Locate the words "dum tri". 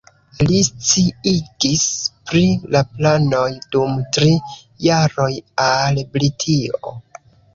3.75-4.31